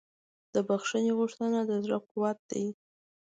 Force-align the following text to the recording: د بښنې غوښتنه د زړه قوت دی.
د 0.53 0.55
بښنې 0.67 1.11
غوښتنه 1.19 1.59
د 1.69 1.71
زړه 1.83 1.97
قوت 2.07 2.39
دی. 2.51 2.65